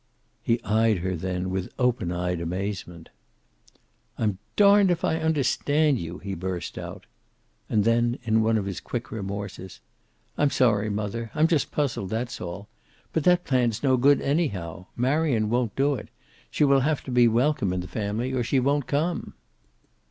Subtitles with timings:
[0.41, 3.09] He eyed her then with open eyed amazement.
[4.17, 7.05] "I'm darned if I understand you," he burst out.
[7.69, 9.79] And then, in one of his quick remorses,
[10.39, 11.29] "I'm sorry, mother.
[11.35, 12.67] I'm just puzzled, that's all.
[13.13, 14.87] But that plan's no good, anyhow.
[14.95, 16.09] Marion won't do it.
[16.49, 19.35] She will have to be welcome in the family, or she won't come."